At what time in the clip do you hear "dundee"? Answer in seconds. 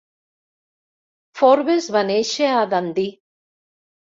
2.73-3.17